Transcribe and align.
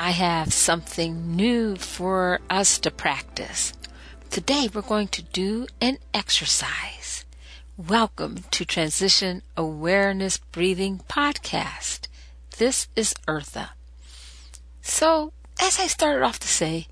I 0.00 0.12
have 0.12 0.52
something 0.54 1.34
new 1.34 1.74
for 1.74 2.38
us 2.48 2.78
to 2.78 2.90
practice. 2.92 3.72
Today 4.30 4.68
we're 4.72 4.80
going 4.80 5.08
to 5.08 5.22
do 5.22 5.66
an 5.80 5.98
exercise. 6.14 7.24
Welcome 7.76 8.44
to 8.52 8.64
Transition 8.64 9.42
Awareness 9.56 10.38
Breathing 10.38 11.00
Podcast. 11.08 12.06
This 12.58 12.86
is 12.94 13.12
Eartha. 13.26 13.70
So, 14.82 15.32
as 15.60 15.80
I 15.80 15.88
started 15.88 16.22
off 16.22 16.38
to 16.38 16.48
say, 16.48 16.86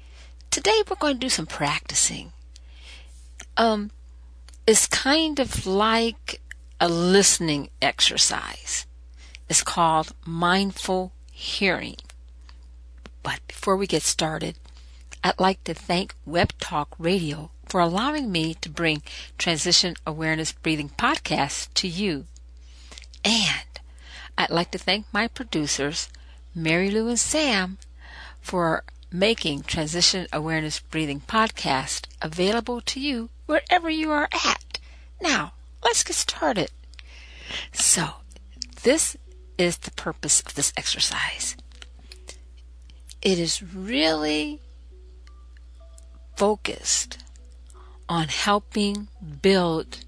today 0.51 0.83
we're 0.91 0.97
going 0.97 1.15
to 1.15 1.27
do 1.27 1.29
some 1.29 1.47
practicing. 1.47 2.33
Um, 3.57 3.93
it's 4.67 4.89
kind 4.89 5.39
of 5.39 5.65
like 5.65 6.41
a 6.81 6.89
listening 6.89 7.71
exercise. 7.81 8.85
It's 9.49 9.63
called 9.63 10.13
mindful 10.25 11.13
hearing. 11.31 11.95
Before 13.67 13.77
we 13.77 13.89
get 13.89 14.05
started, 14.05 14.55
I'd 15.25 15.41
like 15.41 15.65
to 15.65 15.75
thank 15.75 16.15
Web 16.25 16.53
Talk 16.61 16.95
Radio 17.01 17.51
for 17.65 17.81
allowing 17.81 18.31
me 18.31 18.55
to 18.55 18.69
bring 18.69 19.03
Transition 19.39 19.97
Awareness 20.07 20.53
Breathing 20.53 20.91
Podcast 20.91 21.75
to 21.75 21.89
you. 21.89 22.27
And 23.25 23.67
I'd 24.39 24.51
like 24.51 24.71
to 24.71 24.79
thank 24.79 25.07
my 25.13 25.27
producers, 25.27 26.09
Mary 26.55 26.93
Lou 26.93 27.09
and 27.09 27.19
Sam, 27.19 27.79
for 28.41 28.85
making 29.11 29.65
Transition 29.65 30.29
Awareness 30.33 30.79
Breathing 30.79 31.23
Podcast 31.27 32.07
available 32.23 32.81
to 32.83 33.01
you 33.01 33.31
wherever 33.47 33.91
you 33.91 34.13
are 34.13 34.29
at. 34.33 34.79
Now, 35.21 35.55
let's 35.83 36.05
get 36.05 36.15
started. 36.15 36.71
So, 37.73 38.11
this 38.85 39.17
is 39.59 39.79
the 39.79 39.91
purpose 39.91 40.41
of 40.47 40.55
this 40.55 40.73
exercise. 40.77 41.57
It 43.27 43.41
is 43.41 43.61
really 43.61 44.61
focused 46.37 47.19
on 48.09 48.29
helping 48.29 49.09
build 49.43 50.05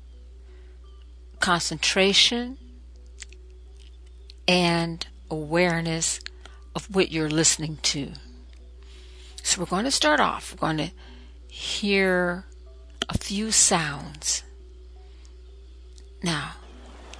concentration 1.40 2.58
and 4.46 5.04
awareness 5.32 6.20
of 6.76 6.94
what 6.94 7.10
you're 7.10 7.28
listening 7.28 7.78
to. 7.82 8.12
So 9.42 9.62
we're 9.62 9.66
going 9.66 9.86
to 9.86 9.90
start 9.90 10.20
off. 10.20 10.52
We're 10.52 10.68
going 10.68 10.76
to 10.76 10.90
hear 11.48 12.44
a 13.08 13.18
few 13.18 13.50
sounds. 13.50 14.44
Now, 16.22 16.52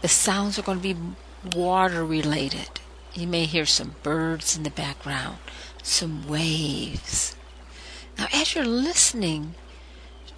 the 0.00 0.06
sounds 0.06 0.60
are 0.60 0.62
going 0.62 0.80
to 0.80 0.94
be 0.94 1.56
water 1.56 2.04
related. 2.04 2.68
You 3.14 3.26
may 3.26 3.46
hear 3.46 3.66
some 3.66 3.96
birds 4.04 4.56
in 4.56 4.62
the 4.62 4.70
background, 4.70 5.38
some 5.88 6.28
waves. 6.28 7.34
Now, 8.18 8.26
as 8.32 8.54
you're 8.54 8.64
listening 8.64 9.54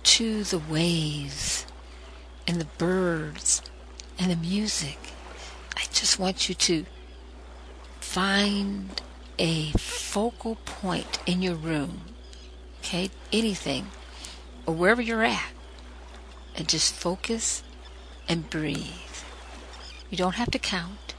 to 0.04 0.44
the 0.44 0.58
waves 0.58 1.66
and 2.46 2.60
the 2.60 2.68
birds 2.78 3.62
and 4.18 4.30
the 4.30 4.36
music, 4.36 4.98
I 5.76 5.82
just 5.92 6.18
want 6.18 6.48
you 6.48 6.54
to 6.54 6.86
find 8.00 9.00
a 9.38 9.70
focal 9.72 10.56
point 10.64 11.18
in 11.26 11.42
your 11.42 11.54
room, 11.54 12.02
okay, 12.80 13.10
anything, 13.32 13.86
or 14.66 14.74
wherever 14.74 15.02
you're 15.02 15.24
at, 15.24 15.52
and 16.54 16.68
just 16.68 16.94
focus 16.94 17.62
and 18.28 18.50
breathe. 18.50 18.86
You 20.10 20.16
don't 20.16 20.34
have 20.34 20.50
to 20.50 20.58
count. 20.58 21.14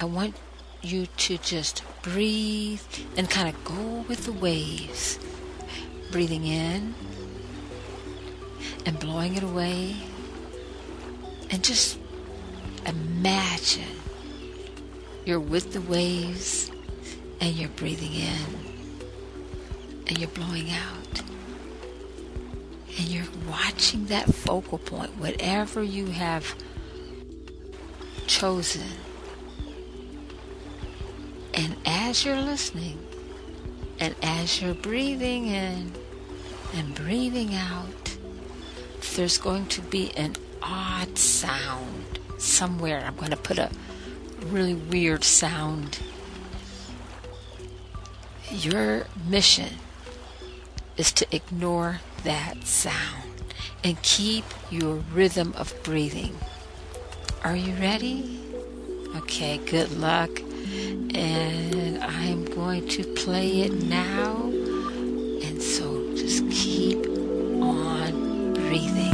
I 0.00 0.04
want 0.04 0.36
you 0.82 1.06
to 1.06 1.38
just 1.38 1.82
breathe 2.02 2.82
and 3.16 3.28
kind 3.28 3.48
of 3.48 3.64
go 3.64 4.04
with 4.08 4.24
the 4.24 4.32
waves. 4.32 5.18
Breathing 6.10 6.46
in 6.46 6.94
and 8.86 8.98
blowing 8.98 9.36
it 9.36 9.42
away. 9.42 9.96
And 11.50 11.62
just 11.62 11.98
imagine 12.86 13.84
you're 15.24 15.40
with 15.40 15.72
the 15.72 15.80
waves 15.80 16.70
and 17.40 17.54
you're 17.54 17.68
breathing 17.70 18.14
in 18.14 18.68
and 20.06 20.18
you're 20.18 20.30
blowing 20.30 20.70
out. 20.70 21.22
And 22.98 23.08
you're 23.08 23.26
watching 23.48 24.06
that 24.06 24.34
focal 24.34 24.78
point, 24.78 25.16
whatever 25.18 25.82
you 25.82 26.06
have 26.06 26.54
chosen. 28.26 28.88
As 32.00 32.24
you're 32.24 32.40
listening, 32.40 32.96
and 33.98 34.14
as 34.22 34.62
you're 34.62 34.72
breathing 34.72 35.46
in 35.46 35.92
and 36.72 36.94
breathing 36.94 37.56
out, 37.56 38.16
there's 39.16 39.36
going 39.36 39.66
to 39.66 39.82
be 39.82 40.16
an 40.16 40.36
odd 40.62 41.18
sound 41.18 42.20
somewhere. 42.38 43.02
I'm 43.04 43.16
going 43.16 43.32
to 43.32 43.36
put 43.36 43.58
a 43.58 43.70
really 44.46 44.74
weird 44.74 45.24
sound. 45.24 45.98
Your 48.52 49.06
mission 49.28 49.74
is 50.96 51.10
to 51.12 51.26
ignore 51.34 52.00
that 52.22 52.64
sound 52.64 53.54
and 53.82 54.00
keep 54.02 54.44
your 54.70 55.02
rhythm 55.12 55.52
of 55.56 55.74
breathing. 55.82 56.38
Are 57.42 57.56
you 57.56 57.74
ready? 57.74 58.40
Okay, 59.16 59.58
good 59.58 59.98
luck. 59.98 60.30
And 61.14 61.98
I'm 62.02 62.44
going 62.44 62.86
to 62.88 63.04
play 63.04 63.62
it 63.62 63.72
now. 63.72 64.42
And 65.44 65.60
so 65.60 66.14
just 66.14 66.48
keep 66.50 66.98
on 67.62 68.54
breathing. 68.54 69.07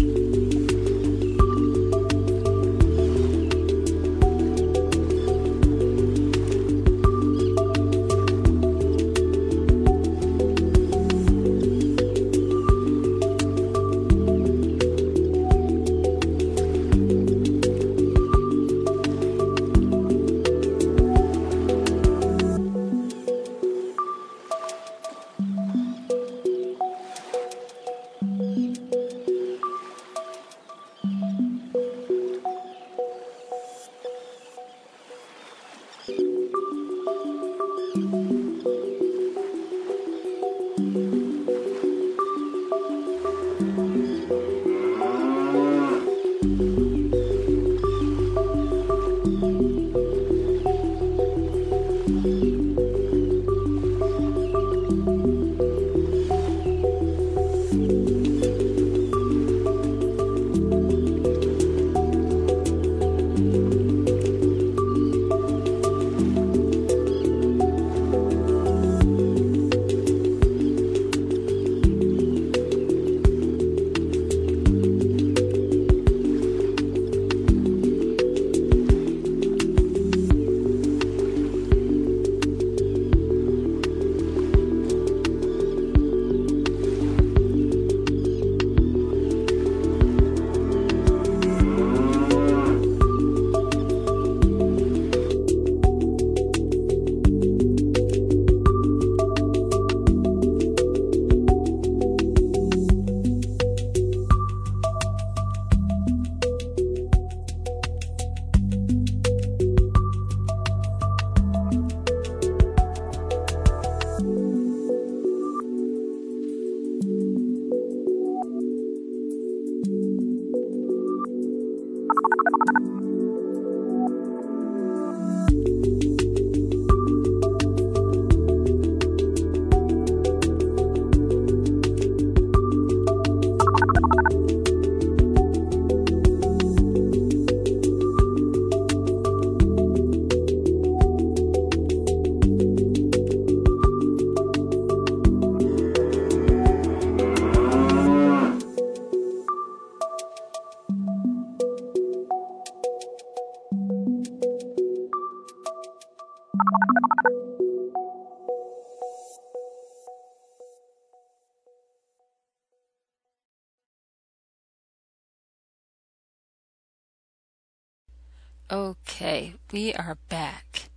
We 169.75 169.93
are 169.93 170.17
back. 170.29 170.89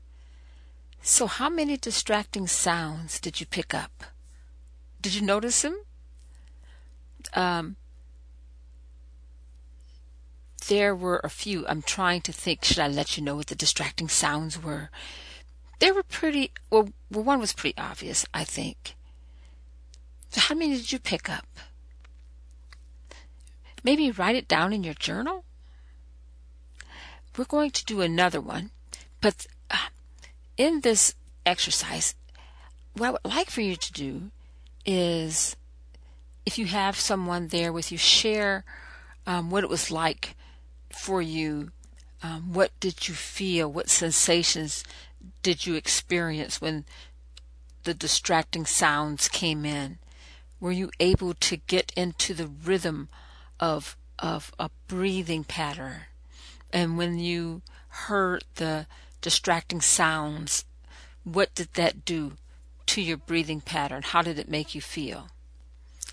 So, 1.01 1.25
how 1.25 1.49
many 1.49 1.77
distracting 1.77 2.45
sounds 2.45 3.19
did 3.19 3.39
you 3.39 3.47
pick 3.47 3.73
up? 3.73 4.03
Did 5.01 5.15
you 5.15 5.23
notice 5.23 5.63
them? 5.63 5.81
Um, 7.33 7.75
there 10.67 10.95
were 10.95 11.19
a 11.23 11.29
few. 11.29 11.65
I'm 11.65 11.81
trying 11.81 12.21
to 12.21 12.31
think. 12.31 12.63
Should 12.63 12.77
I 12.77 12.87
let 12.87 13.17
you 13.17 13.23
know 13.23 13.35
what 13.37 13.47
the 13.47 13.55
distracting 13.55 14.09
sounds 14.09 14.61
were? 14.61 14.91
They 15.79 15.91
were 15.91 16.03
pretty. 16.03 16.51
Well, 16.69 16.89
well 17.09 17.23
one 17.23 17.39
was 17.39 17.53
pretty 17.53 17.75
obvious, 17.79 18.27
I 18.31 18.43
think. 18.43 18.93
So, 20.29 20.41
how 20.41 20.53
many 20.53 20.75
did 20.75 20.91
you 20.91 20.99
pick 20.99 21.31
up? 21.31 21.47
Maybe 23.83 24.11
write 24.11 24.35
it 24.35 24.47
down 24.47 24.71
in 24.71 24.83
your 24.83 24.93
journal. 24.93 25.45
We're 27.37 27.45
going 27.45 27.71
to 27.71 27.85
do 27.85 28.01
another 28.01 28.41
one, 28.41 28.71
but 29.21 29.45
uh, 29.69 29.77
in 30.57 30.81
this 30.81 31.13
exercise, 31.45 32.15
what 32.93 33.07
I 33.07 33.11
would 33.11 33.25
like 33.25 33.51
for 33.51 33.61
you 33.61 33.75
to 33.75 33.93
do 33.93 34.31
is 34.87 35.55
if 36.47 36.57
you 36.57 36.65
have 36.65 36.99
someone 36.99 37.49
there 37.49 37.71
with 37.71 37.91
you, 37.91 37.97
share 37.97 38.63
um, 39.27 39.51
what 39.51 39.63
it 39.63 39.69
was 39.69 39.91
like 39.91 40.35
for 40.91 41.21
you. 41.21 41.71
Um, 42.23 42.53
what 42.53 42.71
did 42.79 43.07
you 43.07 43.13
feel? 43.13 43.71
What 43.71 43.89
sensations 43.89 44.83
did 45.43 45.67
you 45.67 45.75
experience 45.75 46.59
when 46.59 46.85
the 47.83 47.93
distracting 47.93 48.65
sounds 48.65 49.29
came 49.29 49.63
in? 49.63 49.99
Were 50.59 50.71
you 50.71 50.89
able 50.99 51.35
to 51.35 51.57
get 51.57 51.93
into 51.95 52.33
the 52.33 52.47
rhythm 52.47 53.09
of 53.59 53.95
of 54.17 54.51
a 54.57 54.71
breathing 54.87 55.43
pattern? 55.43 56.06
And 56.77 56.95
when 56.95 57.17
you 57.17 57.63
heard 58.05 58.43
the 58.53 58.85
distracting 59.19 59.81
sounds, 59.81 60.63
what 61.23 61.55
did 61.55 61.73
that 61.73 62.05
do 62.05 62.33
to 62.85 63.01
your 63.01 63.17
breathing 63.17 63.61
pattern? 63.61 64.03
How 64.03 64.21
did 64.21 64.37
it 64.37 64.47
make 64.47 64.75
you 64.75 64.81
feel? 64.81 65.29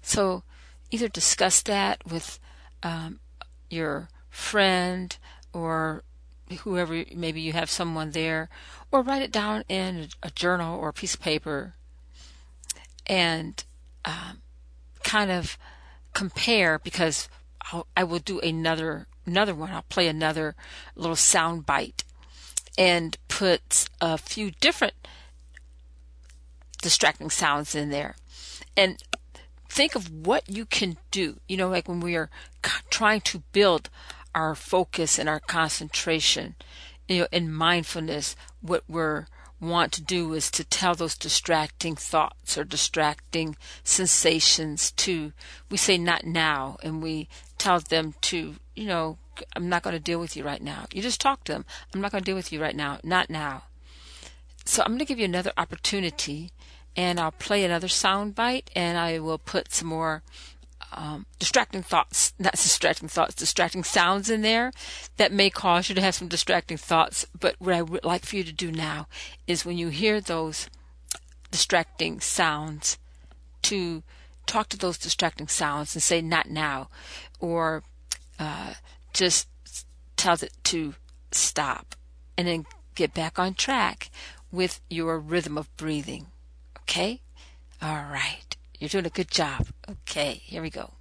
So 0.01 0.43
either 0.91 1.07
discuss 1.07 1.61
that 1.61 2.07
with 2.11 2.41
um, 2.83 3.21
your 3.69 4.09
friend 4.31 5.15
or 5.53 6.03
whoever, 6.61 7.05
maybe 7.15 7.43
you 7.43 7.53
have 7.53 7.69
someone 7.69 8.13
there, 8.13 8.49
or 8.91 9.03
write 9.03 9.21
it 9.21 9.33
down 9.33 9.65
in 9.69 10.09
a 10.23 10.31
journal 10.31 10.81
or 10.81 10.89
a 10.89 10.95
piece 10.95 11.13
of 11.13 11.21
paper 11.21 11.75
and 13.07 13.65
um, 14.07 14.41
kind 15.03 15.31
of 15.31 15.59
compare 16.15 16.79
because 16.79 17.29
I'll, 17.71 17.87
I 17.95 18.05
will 18.05 18.19
do 18.19 18.41
another 18.41 19.09
another 19.27 19.55
one. 19.55 19.71
I'll 19.71 19.83
play 19.83 20.09
another 20.09 20.55
little 20.95 21.17
sound 21.17 21.67
bite 21.67 22.05
and 22.77 23.17
put 23.29 23.89
a 24.01 24.19
few 24.19 24.51
different 24.61 24.95
distracting 26.83 27.31
sounds 27.31 27.75
in 27.75 27.91
there. 27.91 28.17
And 28.77 29.03
think 29.69 29.95
of 29.95 30.11
what 30.11 30.49
you 30.49 30.67
can 30.67 30.97
do. 31.11 31.41
You 31.49 31.57
know, 31.57 31.69
like 31.69 31.89
when 31.89 32.01
we 32.01 32.17
are 32.17 32.31
trying 32.91 33.21
to 33.23 33.43
build 33.53 33.91
our 34.35 34.55
focus 34.55 35.19
and 35.19 35.29
our 35.29 35.41
concentration, 35.41 36.57
you 37.09 37.21
know, 37.21 37.29
in 37.31 37.53
mindfulness, 37.53 38.35
what 38.61 38.85
we're 38.89 39.27
want 39.61 39.93
to 39.93 40.03
do 40.03 40.35
is 40.35 40.51
to 40.51 40.65
tell 40.65 40.95
those 40.95 41.17
distracting 41.17 41.97
thoughts 41.97 42.59
or 42.59 42.65
distracting 42.65 43.57
sensations 43.83 44.91
to 44.93 45.33
we 45.71 45.77
say 45.77 45.97
not 45.97 46.25
now 46.25 46.77
and 46.83 47.03
we 47.03 47.29
tell 47.59 47.81
them 47.81 48.15
to 48.21 48.57
you 48.75 48.87
know 48.87 49.19
i'm 49.57 49.69
not 49.69 49.83
going 49.83 49.95
to 49.95 50.01
deal 50.01 50.21
with 50.21 50.37
you 50.37 50.45
right 50.45 50.63
now. 50.63 50.87
You 50.93 51.03
just 51.03 51.21
talk 51.21 51.45
to 51.45 51.53
them. 51.53 51.65
I'm 51.93 52.01
not 52.01 52.13
going 52.13 52.23
to 52.23 52.29
deal 52.29 52.37
with 52.37 52.53
you 52.53 52.61
right 52.61 52.77
now. 52.77 52.99
Not 53.03 53.31
now. 53.31 53.65
So 54.65 54.83
i'm 54.83 54.93
going 54.93 54.99
to 55.01 55.05
give 55.05 55.19
you 55.19 55.25
another 55.25 55.53
opportunity 55.57 56.51
and 56.97 57.19
i'll 57.19 57.33
play 57.33 57.65
another 57.65 57.89
sound 57.89 58.35
bite 58.35 58.71
and 58.77 58.97
i 58.97 59.19
will 59.19 59.39
put 59.39 59.73
some 59.73 59.89
more 59.89 60.23
um, 60.97 61.27
distracting 61.39 61.83
thoughts, 61.83 62.33
not 62.39 62.53
distracting 62.53 63.09
thoughts, 63.09 63.35
distracting 63.35 63.85
sounds 63.85 64.31
in 64.31 64.43
there 64.43 64.73
that 65.17 65.33
may 65.33 65.51
cause 65.51 65.89
you 65.89 65.95
to 65.95 66.01
have 66.01 66.15
some 66.15 66.29
distracting 66.29 66.77
thoughts. 66.77 67.27
But 67.39 67.57
what 67.59 67.75
I 67.75 67.83
would 67.83 68.05
like 68.05 68.25
for 68.25 68.37
you 68.37 68.45
to 68.45 68.53
do 68.53 68.71
now 68.71 69.09
is 69.47 69.65
when 69.65 69.77
you 69.77 69.89
hear 69.89 70.21
those 70.21 70.69
distracting 71.51 72.21
sounds, 72.21 72.99
to 73.63 74.03
talk 74.47 74.69
to 74.71 74.79
those 74.79 74.99
distracting 74.99 75.49
sounds 75.49 75.95
and 75.95 76.03
say, 76.03 76.21
not 76.21 76.51
now, 76.51 76.89
or 77.41 77.83
uh, 78.39 78.75
just 79.13 79.49
tell 80.17 80.35
it 80.35 80.53
to 80.65 80.95
stop 81.31 81.95
and 82.37 82.47
then 82.47 82.67
get 82.95 83.15
back 83.15 83.39
on 83.39 83.55
track 83.55 84.11
with 84.53 84.81
your 84.89 85.19
rhythm 85.19 85.59
of 85.59 85.75
breathing. 85.77 86.27
Okay? 86.83 87.21
All 87.83 88.05
right. 88.11 88.57
You're 88.79 88.89
doing 88.89 89.07
a 89.07 89.11
good 89.11 89.31
job. 89.31 89.67
Okay, 89.89 90.43
here 90.45 90.63
we 90.63 90.71
go. 90.71 90.93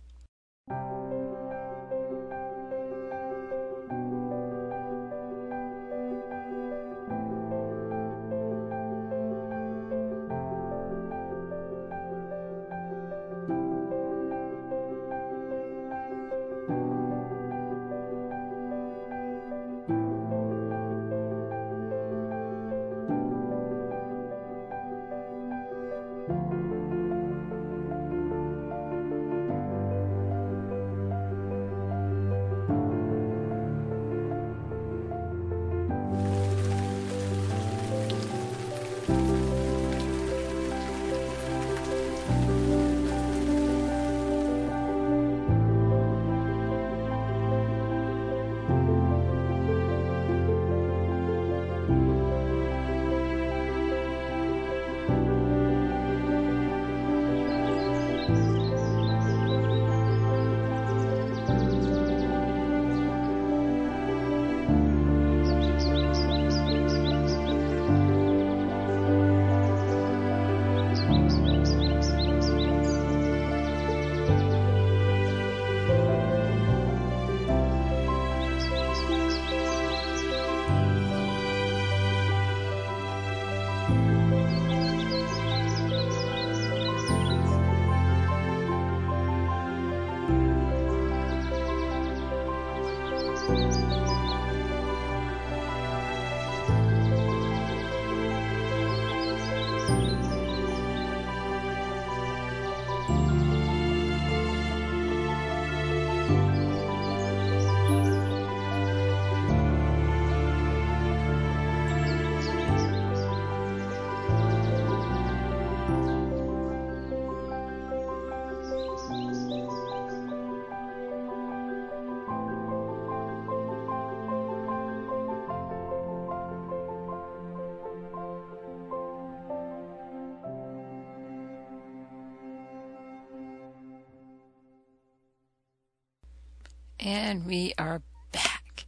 And 137.03 137.45
we 137.45 137.73
are 137.77 138.01
back. 138.31 138.85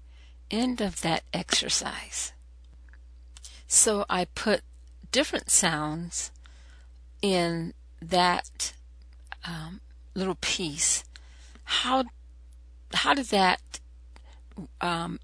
end 0.50 0.80
of 0.80 1.02
that 1.02 1.24
exercise. 1.34 2.32
So 3.68 4.06
I 4.10 4.26
put 4.26 4.62
different 5.12 5.50
sounds 5.50 6.32
in 7.22 7.74
that 8.02 8.74
um, 9.44 9.82
little 10.14 10.38
piece. 10.40 11.04
How 11.64 12.06
how 12.94 13.14
did 13.16 13.26
that 13.28 13.80
um, 14.80 15.20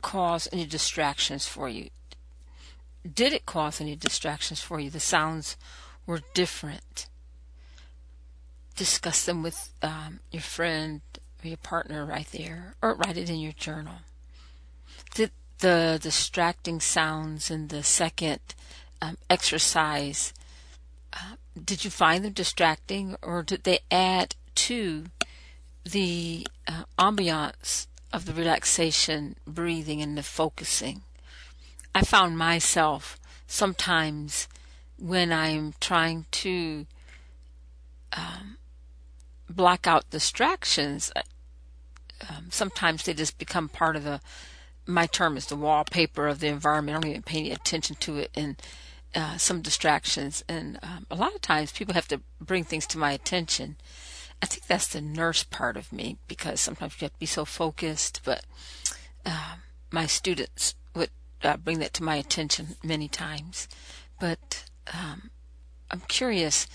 cause 0.00 0.48
any 0.52 0.64
distractions 0.64 1.46
for 1.46 1.68
you? 1.68 1.90
Did 3.04 3.34
it 3.34 3.44
cause 3.44 3.80
any 3.80 3.94
distractions 3.96 4.60
for 4.60 4.80
you? 4.80 4.88
The 4.88 5.00
sounds 5.00 5.56
were 6.06 6.20
different. 6.32 7.08
Discuss 8.76 9.24
them 9.24 9.42
with 9.42 9.70
um, 9.82 10.20
your 10.30 10.42
friend 10.42 11.00
or 11.42 11.48
your 11.48 11.56
partner 11.58 12.04
right 12.04 12.26
there, 12.32 12.74
or 12.82 12.94
write 12.94 13.16
it 13.16 13.30
in 13.30 13.38
your 13.38 13.52
journal. 13.52 13.96
Did 15.14 15.30
the 15.58 15.98
distracting 16.02 16.80
sounds 16.80 17.50
in 17.50 17.68
the 17.68 17.82
second 17.82 18.40
um, 19.00 19.16
exercise 19.30 20.32
uh, 21.12 21.36
did 21.62 21.84
you 21.84 21.90
find 21.90 22.24
them 22.24 22.32
distracting, 22.32 23.14
or 23.22 23.44
did 23.44 23.62
they 23.62 23.78
add 23.88 24.34
to 24.56 25.04
the 25.84 26.46
uh, 26.66 26.84
ambiance 26.98 27.86
of 28.12 28.26
the 28.26 28.32
relaxation, 28.32 29.36
breathing, 29.46 30.00
and 30.00 30.16
the 30.16 30.22
focusing. 30.22 31.02
I 31.94 32.02
found 32.02 32.38
myself 32.38 33.18
sometimes 33.46 34.48
when 34.98 35.32
I'm 35.32 35.74
trying 35.80 36.26
to 36.30 36.86
um, 38.12 38.56
block 39.48 39.86
out 39.86 40.08
distractions, 40.10 41.12
uh, 41.16 41.22
um, 42.28 42.46
sometimes 42.50 43.04
they 43.04 43.14
just 43.14 43.38
become 43.38 43.68
part 43.68 43.96
of 43.96 44.04
the. 44.04 44.20
My 44.86 45.06
term 45.06 45.36
is 45.36 45.46
the 45.46 45.56
wallpaper 45.56 46.26
of 46.26 46.40
the 46.40 46.48
environment. 46.48 46.98
I 46.98 47.00
don't 47.00 47.10
even 47.10 47.22
pay 47.22 47.38
any 47.38 47.50
attention 47.52 47.96
to 48.00 48.18
it, 48.18 48.30
and 48.34 48.56
uh, 49.14 49.38
some 49.38 49.62
distractions. 49.62 50.44
And 50.48 50.78
um, 50.82 51.06
a 51.10 51.16
lot 51.16 51.34
of 51.34 51.40
times, 51.40 51.72
people 51.72 51.94
have 51.94 52.08
to 52.08 52.20
bring 52.40 52.64
things 52.64 52.86
to 52.88 52.98
my 52.98 53.12
attention 53.12 53.76
I 54.44 54.46
think 54.46 54.66
that's 54.66 54.88
the 54.88 55.00
nurse 55.00 55.42
part 55.42 55.76
of 55.76 55.90
me 55.90 56.18
because 56.28 56.60
sometimes 56.60 57.00
you 57.00 57.06
have 57.06 57.14
to 57.14 57.18
be 57.18 57.24
so 57.24 57.46
focused. 57.46 58.20
But 58.24 58.44
uh, 59.24 59.54
my 59.90 60.04
students 60.04 60.74
would 60.94 61.08
uh, 61.42 61.56
bring 61.56 61.78
that 61.78 61.94
to 61.94 62.02
my 62.02 62.16
attention 62.16 62.76
many 62.82 63.08
times. 63.08 63.68
But 64.20 64.66
um, 64.92 65.30
I'm 65.90 66.02
curious, 66.08 66.66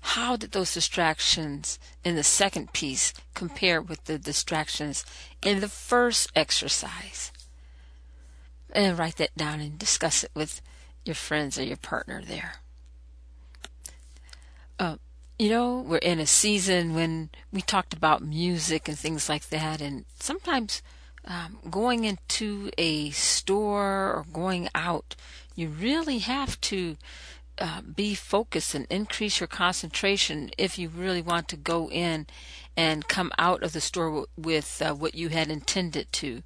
how 0.00 0.36
did 0.36 0.52
those 0.52 0.74
distractions 0.74 1.78
in 2.04 2.16
the 2.16 2.22
second 2.22 2.72
piece 2.72 3.12
compare 3.34 3.80
with 3.80 4.04
the 4.04 4.18
distractions 4.18 5.04
in 5.42 5.60
the 5.60 5.68
first 5.68 6.30
exercise? 6.34 7.32
And 8.72 8.98
write 8.98 9.16
that 9.16 9.36
down 9.36 9.60
and 9.60 9.78
discuss 9.78 10.24
it 10.24 10.30
with 10.34 10.60
your 11.04 11.14
friends 11.14 11.58
or 11.58 11.64
your 11.64 11.76
partner 11.76 12.22
there. 12.24 12.56
Uh, 14.78 14.96
you 15.38 15.50
know, 15.50 15.78
we're 15.80 15.98
in 15.98 16.18
a 16.18 16.26
season 16.26 16.94
when 16.94 17.30
we 17.52 17.62
talked 17.62 17.94
about 17.94 18.22
music 18.22 18.88
and 18.88 18.98
things 18.98 19.28
like 19.28 19.48
that, 19.48 19.80
and 19.80 20.04
sometimes 20.18 20.82
um, 21.24 21.58
going 21.70 22.04
into 22.04 22.70
a 22.78 23.10
store 23.10 24.12
or 24.12 24.26
going 24.32 24.68
out, 24.74 25.14
you 25.54 25.68
really 25.68 26.18
have 26.18 26.60
to 26.62 26.96
uh, 27.60 27.82
be 27.82 28.14
focused 28.14 28.74
and 28.74 28.86
increase 28.90 29.40
your 29.40 29.46
concentration 29.46 30.50
if 30.56 30.78
you 30.78 30.88
really 30.88 31.22
want 31.22 31.48
to 31.48 31.56
go 31.56 31.90
in 31.90 32.26
and 32.76 33.08
come 33.08 33.32
out 33.38 33.62
of 33.62 33.72
the 33.72 33.80
store 33.80 34.26
with 34.36 34.80
uh, 34.80 34.94
what 34.94 35.14
you 35.14 35.28
had 35.28 35.50
intended 35.50 36.12
to. 36.12 36.42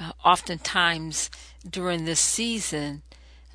Uh, 0.00 0.12
oftentimes 0.24 1.30
during 1.68 2.04
this 2.04 2.20
season, 2.20 3.02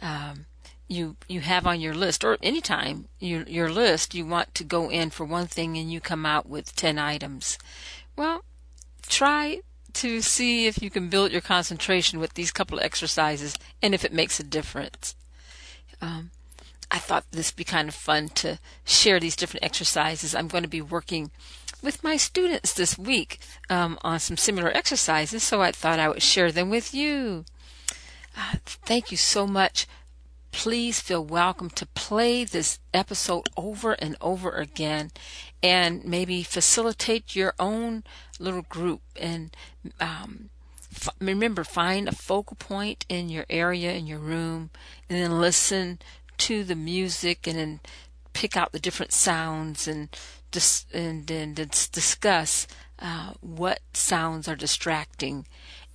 um, 0.02 0.46
you 0.88 1.16
you 1.28 1.42
have 1.42 1.66
on 1.66 1.82
your 1.82 1.94
list 1.94 2.24
or 2.24 2.38
anytime 2.42 3.08
your 3.20 3.44
your 3.44 3.70
list 3.70 4.14
you 4.14 4.26
want 4.26 4.54
to 4.54 4.64
go 4.64 4.90
in 4.90 5.10
for 5.10 5.26
one 5.26 5.48
thing 5.48 5.78
and 5.78 5.92
you 5.92 6.00
come 6.00 6.26
out 6.26 6.48
with 6.48 6.76
10 6.76 7.00
items 7.00 7.58
well 8.18 8.44
try 9.08 9.60
to 9.94 10.22
see 10.22 10.68
if 10.68 10.82
you 10.82 10.90
can 10.90 11.10
build 11.10 11.32
your 11.32 11.42
concentration 11.42 12.20
with 12.20 12.34
these 12.34 12.52
couple 12.52 12.78
of 12.78 12.84
exercises 12.84 13.58
and 13.82 13.94
if 13.94 14.04
it 14.04 14.14
makes 14.14 14.40
a 14.40 14.44
difference 14.44 15.16
um, 16.02 16.32
i 16.94 17.00
thought 17.00 17.26
this 17.32 17.52
would 17.52 17.58
be 17.58 17.64
kind 17.64 17.90
of 17.90 17.96
fun 17.96 18.30
to 18.30 18.60
share 18.86 19.20
these 19.20 19.36
different 19.36 19.66
exercises. 19.66 20.34
I'm 20.34 20.48
going 20.48 20.64
to 20.64 20.70
be 20.70 20.82
working 20.82 21.32
with 21.82 22.04
my 22.04 22.16
students 22.16 22.74
this 22.74 22.98
week 22.98 23.40
um, 23.70 23.98
on 24.04 24.20
some 24.20 24.38
similar 24.38 24.70
exercises 24.70 25.44
so 25.44 25.62
i 25.62 25.72
thought 25.72 26.00
i 26.00 26.08
would 26.08 26.22
share 26.22 26.52
them 26.52 26.70
with 26.70 26.94
you. 26.94 27.44
Uh, 28.36 28.56
thank 28.66 29.12
you 29.12 29.18
so 29.18 29.46
much. 29.46 29.88
Please 30.52 31.00
feel 31.00 31.24
welcome 31.24 31.70
to 31.72 31.86
play 31.88 32.44
this 32.44 32.80
episode 32.94 33.50
over 33.58 33.94
and 33.94 34.16
over 34.22 34.52
again 34.52 35.12
and 35.62 36.06
maybe 36.06 36.44
facilitate 36.44 37.36
your 37.36 37.54
own 37.60 38.04
little 38.40 38.62
group 38.64 39.02
and 39.16 39.56
um, 40.00 40.50
f- 40.92 41.16
remember 41.20 41.64
find 41.64 42.08
a 42.08 42.12
focal 42.12 42.56
point 42.56 43.06
in 43.10 43.30
your 43.30 43.46
area 43.50 43.94
in 43.94 44.06
your 44.06 44.20
room 44.20 44.70
and 45.10 45.20
then 45.20 45.40
listen 45.42 46.00
to 46.40 46.64
the 46.64 46.76
music 46.76 47.48
and 47.48 47.58
then 47.58 47.80
pick 48.34 48.58
out 48.58 48.72
the 48.72 48.80
different 48.80 49.12
sounds 49.12 49.88
and 49.88 50.10
dis- 50.52 50.86
and 50.94 51.28
then 51.28 51.54
discuss 51.54 52.68
uh, 53.00 53.34
what 53.42 53.80
sounds 53.94 54.48
are 54.48 54.56
distracting 54.56 55.46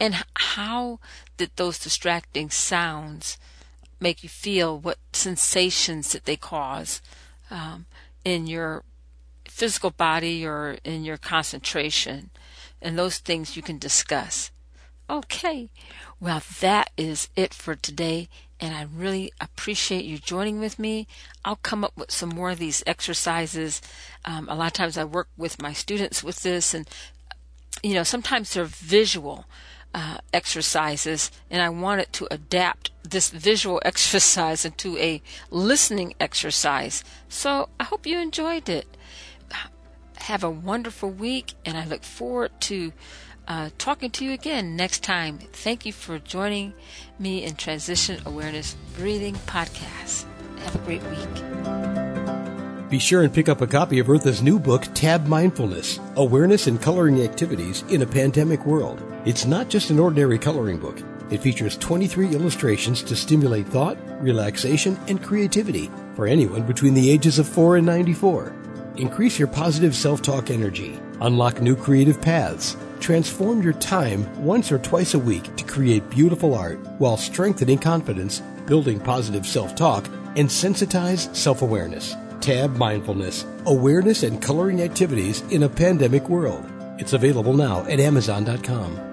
and 0.00 0.25
how 0.35 1.00
did 1.37 1.50
those 1.57 1.78
distracting 1.78 2.50
sounds 2.50 3.38
make 4.00 4.23
you 4.23 4.28
feel, 4.28 4.78
what 4.78 4.99
sensations 5.12 6.12
that 6.12 6.25
they 6.25 6.37
cause 6.37 7.02
um, 7.50 7.87
in 8.25 8.47
your 8.47 8.85
physical 9.47 9.90
body 9.90 10.47
or 10.47 10.78
in 10.85 11.04
your 11.04 11.16
concentration. 11.16 12.30
And 12.80 12.97
those 12.97 13.18
things 13.18 13.57
you 13.57 13.62
can 13.62 13.78
discuss. 13.78 14.52
Okay, 15.11 15.71
well, 16.21 16.42
that 16.61 16.90
is 16.97 17.28
it 17.35 17.54
for 17.54 17.75
today, 17.75 18.28
and 18.61 18.75
I 18.75 18.87
really 18.95 19.33
appreciate 19.41 20.05
you 20.05 20.19
joining 20.19 20.59
with 20.61 20.79
me. 20.79 21.07
I'll 21.45 21.57
come 21.57 21.85
up 21.85 21.97
with 21.97 22.11
some 22.11 22.31
more 22.31 22.50
of 22.50 22.59
these 22.59 22.83
exercises. 22.87 23.81
Um, 24.25 24.49
a 24.49 24.55
lot 24.55 24.69
of 24.69 24.73
times 24.73 24.99
I 24.99 25.05
work 25.05 25.29
with 25.37 25.62
my 25.62 25.73
students 25.73 26.25
with 26.25 26.43
this, 26.43 26.75
and 26.75 26.88
you 27.83 27.95
know, 27.95 28.03
sometimes 28.03 28.55
they're 28.55 28.65
visual 28.65 29.47
uh, 29.95 30.19
exercises, 30.33 31.31
and 31.50 31.62
I 31.62 31.69
wanted 31.69 32.12
to 32.15 32.29
adapt 32.31 32.91
this 33.03 33.31
visual 33.31 33.81
exercise 33.85 34.65
into 34.65 34.97
a 34.99 35.23
listening 35.50 36.15
exercise. 36.21 37.05
So 37.29 37.69
I 37.79 37.85
hope 37.85 38.07
you 38.07 38.19
enjoyed 38.19 38.69
it. 38.69 38.87
Have 40.23 40.43
a 40.43 40.50
wonderful 40.50 41.11
week, 41.11 41.55
and 41.65 41.79
I 41.79 41.87
look 41.87 42.03
forward 42.03 42.50
to 42.62 42.93
uh, 43.49 43.71
talking 43.78 44.11
to 44.11 44.25
you 44.25 44.33
again 44.33 44.76
next 44.76 45.02
time. 45.02 45.38
Thank 45.38 45.87
you 45.87 45.93
for 45.93 46.19
joining 46.19 46.75
me 47.19 47.43
in 47.43 47.57
Transition 47.57 48.21
Awareness 48.26 48.76
Breathing 48.97 49.35
Podcast. 49.47 50.26
Have 50.61 50.75
a 50.75 50.78
great 50.81 51.02
week. 51.05 52.90
Be 52.90 52.99
sure 52.99 53.23
and 53.23 53.33
pick 53.33 53.49
up 53.49 53.61
a 53.61 53.67
copy 53.67 53.99
of 53.99 54.09
Eartha's 54.09 54.43
new 54.43 54.59
book, 54.59 54.87
Tab 54.95 55.26
Mindfulness 55.26 55.99
Awareness 56.17 56.67
and 56.67 56.81
Coloring 56.81 57.23
Activities 57.23 57.83
in 57.88 58.02
a 58.02 58.07
Pandemic 58.07 58.64
World. 58.64 59.02
It's 59.25 59.47
not 59.47 59.69
just 59.69 59.90
an 59.90 59.99
ordinary 59.99 60.38
coloring 60.38 60.78
book. 60.78 61.02
It 61.31 61.43
features 61.43 61.76
23 61.76 62.35
illustrations 62.35 63.02
to 63.02 63.17
stimulate 63.17 63.67
thought, 63.67 63.99
relaxation, 64.23 64.99
and 65.07 65.23
creativity 65.23 65.90
for 66.14 66.26
anyone 66.26 66.62
between 66.62 66.95
the 66.95 67.11
ages 67.11 67.38
of 67.38 67.47
4 67.47 67.76
and 67.76 67.87
94. 67.87 68.55
Increase 68.97 69.38
your 69.38 69.49
positive 69.49 69.95
self 69.95 70.23
talk 70.23 70.50
energy, 70.50 70.99
unlock 71.21 71.61
new 71.61 71.76
creative 71.76 72.21
paths, 72.21 72.76
transform 72.99 73.62
your 73.62 73.73
time 73.75 74.26
once 74.45 74.71
or 74.71 74.78
twice 74.78 75.14
a 75.14 75.19
week 75.19 75.57
to 75.57 75.64
create 75.64 76.11
beautiful 76.11 76.55
art 76.55 76.78
while 76.99 77.17
strengthening 77.17 77.78
confidence, 77.78 78.40
building 78.67 79.00
positive 79.00 79.47
self 79.47 79.75
talk, 79.75 80.07
and 80.37 80.49
sensitize 80.49 81.35
self 81.35 81.62
awareness. 81.62 82.14
Tab 82.40 82.76
Mindfulness 82.76 83.45
Awareness 83.67 84.23
and 84.23 84.40
Coloring 84.40 84.83
Activities 84.83 85.43
in 85.50 85.64
a 85.64 85.69
Pandemic 85.69 86.28
World. 86.28 86.64
It's 86.99 87.12
available 87.12 87.55
now 87.55 87.85
at 87.87 88.00
Amazon.com. 88.00 89.08